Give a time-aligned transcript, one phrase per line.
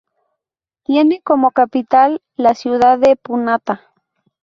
[0.81, 3.93] Tiene como capital la Ciudad de Punata.